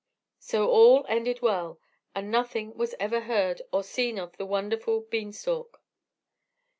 So 0.39 0.67
all 0.67 1.05
ended 1.07 1.43
well, 1.43 1.79
and 2.15 2.31
nothing 2.31 2.73
was 2.75 2.95
ever 2.99 3.21
beard 3.21 3.61
or 3.71 3.83
seen 3.83 4.17
of 4.17 4.35
the 4.37 4.47
wonderful 4.47 5.01
Bean 5.01 5.31
stalk. 5.31 5.79